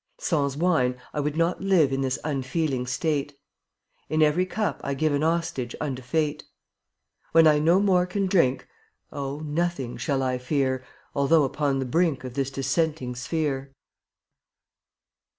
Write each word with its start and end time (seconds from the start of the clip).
Sans 0.17 0.57
wine 0.57 0.97
I 1.13 1.19
would 1.19 1.37
not 1.37 1.61
live 1.61 1.93
In 1.93 2.01
this 2.01 2.17
unfeeling 2.23 2.87
state; 2.87 3.37
In 4.09 4.23
every 4.23 4.47
cup 4.47 4.81
I 4.83 4.95
give 4.95 5.13
A 5.13 5.19
hostage 5.19 5.75
unto 5.79 6.01
Fate. 6.01 6.43
When 7.33 7.45
I 7.45 7.59
no 7.59 7.79
more 7.79 8.07
can 8.07 8.25
drink, 8.25 8.67
Oh, 9.11 9.41
nothing 9.41 9.97
shall 9.97 10.23
I 10.23 10.39
fear 10.39 10.83
Although 11.13 11.43
upon 11.43 11.77
the 11.77 11.85
brink 11.85 12.23
Of 12.23 12.33
this 12.33 12.49
dissenting 12.49 13.13
sphere. 13.13 13.75